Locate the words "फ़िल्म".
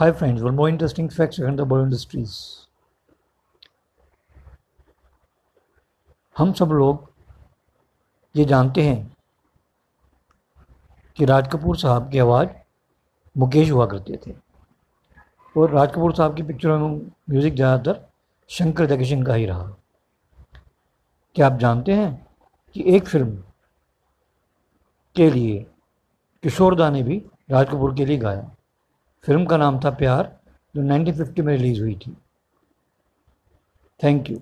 23.08-23.36, 29.24-29.44